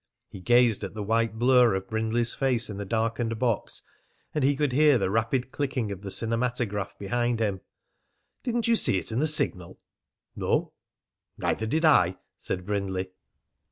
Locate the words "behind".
6.97-7.39